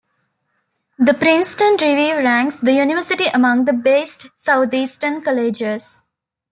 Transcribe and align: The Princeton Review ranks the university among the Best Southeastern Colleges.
The 0.97 1.13
Princeton 1.13 1.73
Review 1.73 2.15
ranks 2.23 2.57
the 2.57 2.73
university 2.73 3.25
among 3.35 3.65
the 3.65 3.73
Best 3.73 4.29
Southeastern 4.35 5.21
Colleges. 5.21 6.01